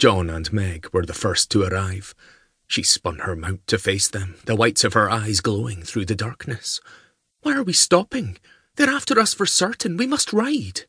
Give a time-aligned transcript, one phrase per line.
[0.00, 2.14] John and Meg were the first to arrive.
[2.66, 6.14] She spun her mount to face them, the whites of her eyes glowing through the
[6.14, 6.80] darkness.
[7.42, 8.38] Why are we stopping?
[8.76, 9.98] They're after us for certain.
[9.98, 10.86] We must ride.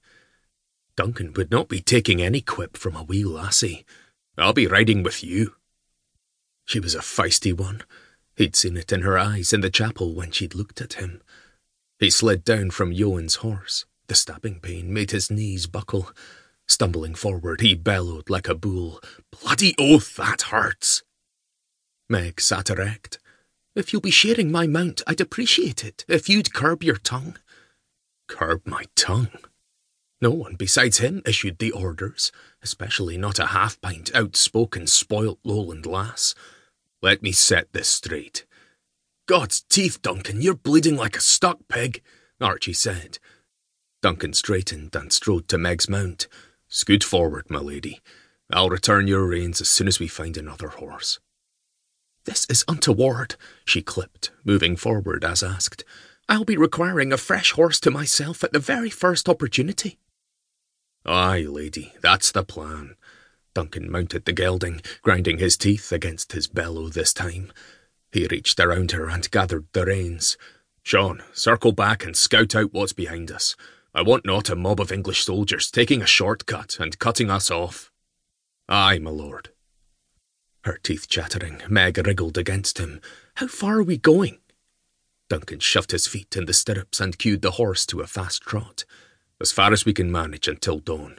[0.95, 3.85] Duncan would not be taking any quip from a wee lassie.
[4.37, 5.55] I'll be riding with you.
[6.63, 7.83] She was a feisty one.
[8.37, 11.21] He'd seen it in her eyes in the chapel when she'd looked at him.
[11.99, 13.83] He slid down from Yoan's horse.
[14.07, 16.11] The stabbing pain made his knees buckle.
[16.71, 19.01] Stumbling forward, he bellowed like a bull.
[19.29, 21.03] Bloody oath, that hurts!
[22.09, 23.19] Meg sat erect.
[23.75, 27.35] If you'll be sharing my mount, I'd appreciate it if you'd curb your tongue.
[28.29, 29.33] Curb my tongue?
[30.21, 32.31] No one besides him issued the orders,
[32.63, 36.33] especially not a half pint, outspoken, spoilt lowland lass.
[37.01, 38.45] Let me set this straight.
[39.27, 42.01] God's teeth, Duncan, you're bleeding like a stuck pig,
[42.39, 43.19] Archie said.
[44.01, 46.29] Duncan straightened and strode to Meg's mount.
[46.73, 47.99] Scoot forward, my lady.
[48.49, 51.19] I'll return your reins as soon as we find another horse.
[52.23, 55.83] This is untoward, she clipped, moving forward as asked.
[56.29, 59.99] I'll be requiring a fresh horse to myself at the very first opportunity.
[61.05, 62.95] Aye, lady, that's the plan.
[63.53, 67.51] Duncan mounted the gelding, grinding his teeth against his bellow this time.
[68.13, 70.37] He reached around her and gathered the reins.
[70.83, 73.57] Sean, circle back and scout out what's behind us.
[73.93, 77.91] I want not a mob of English soldiers taking a shortcut and cutting us off.
[78.69, 79.49] Aye, my lord.
[80.63, 83.01] Her teeth chattering, Meg wriggled against him.
[83.35, 84.37] How far are we going?
[85.27, 88.85] Duncan shoved his feet in the stirrups and cued the horse to a fast trot.
[89.41, 91.17] As far as we can manage until dawn.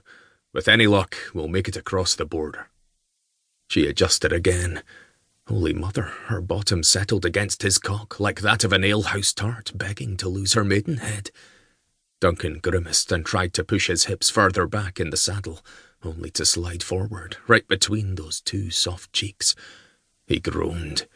[0.55, 2.69] With any luck, we'll make it across the border.
[3.69, 4.83] She adjusted again.
[5.49, 10.17] Holy Mother, her bottom settled against his cock like that of an alehouse tart begging
[10.19, 11.31] to lose her maidenhead.
[12.23, 15.61] Duncan grimaced and tried to push his hips further back in the saddle,
[16.05, 19.57] only to slide forward, right between those two soft cheeks.
[20.29, 21.09] He groaned.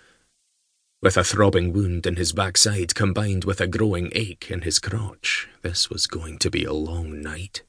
[1.01, 5.48] With a throbbing wound in his backside combined with a growing ache in his crotch,
[5.63, 7.63] this was going to be a long night.